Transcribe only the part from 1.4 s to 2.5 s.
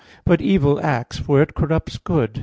it corrupts good.